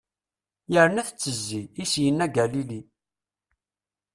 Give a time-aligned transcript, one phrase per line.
[0.73, 2.81] Yerna tettezzi, i s-yenna Galili.